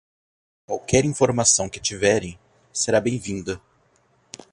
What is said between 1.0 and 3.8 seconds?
informação que tiverem será bem-vinda.